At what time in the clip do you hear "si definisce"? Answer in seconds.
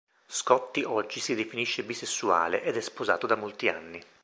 1.19-1.83